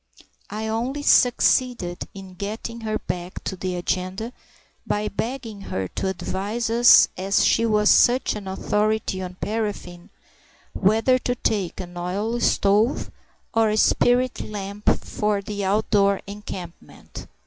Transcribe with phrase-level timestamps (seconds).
[0.49, 4.33] I only succeeded in getting her back to the agenda,
[4.87, 10.09] by begging her to advise us, as she was such an authority on paraffin,
[10.73, 13.11] whether to take an oil stove
[13.53, 17.27] or a spirit lamp for the outdoor encampment.